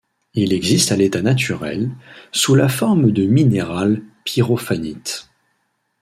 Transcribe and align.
Il 0.33 0.51
existe 0.51 0.91
à 0.91 0.95
l'état 0.95 1.21
naturel, 1.21 1.91
sous 2.31 2.55
la 2.55 2.69
forme 2.69 3.11
du 3.11 3.27
minéral 3.27 4.01
pyrophanite. 4.23 5.29